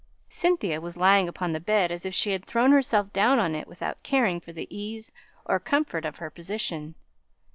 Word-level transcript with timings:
Cynthia 0.29 0.81
was 0.81 0.97
lying 0.97 1.27
upon 1.29 1.51
the 1.53 1.59
bed 1.59 1.91
as 1.91 2.07
if 2.07 2.13
she 2.15 2.31
had 2.31 2.45
thrown 2.45 2.71
herself 2.71 3.13
down 3.13 3.37
on 3.37 3.53
it 3.53 3.67
without 3.67 4.01
caring 4.01 4.39
for 4.41 4.51
the 4.51 4.65
ease 4.75 5.11
or 5.45 5.59
comfort 5.59 6.05
of 6.05 6.15
her 6.17 6.31
position. 6.31 6.95